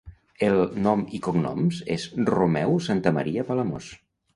El 0.47 0.55
nom 0.85 1.03
i 1.19 1.21
cognoms 1.29 1.85
es 1.99 2.09
Romeu 2.33 2.77
Santamaria 2.91 3.51
Palamós. 3.53 3.97